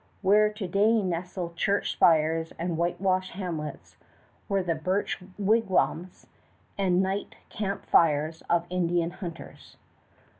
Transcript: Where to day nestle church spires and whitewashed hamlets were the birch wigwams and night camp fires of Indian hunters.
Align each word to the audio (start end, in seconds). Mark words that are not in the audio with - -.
Where 0.23 0.51
to 0.53 0.67
day 0.67 1.03
nestle 1.03 1.53
church 1.55 1.91
spires 1.91 2.51
and 2.57 2.75
whitewashed 2.75 3.33
hamlets 3.33 3.97
were 4.49 4.63
the 4.63 4.73
birch 4.73 5.21
wigwams 5.37 6.25
and 6.75 7.03
night 7.03 7.35
camp 7.49 7.85
fires 7.85 8.41
of 8.49 8.65
Indian 8.71 9.11
hunters. 9.11 9.77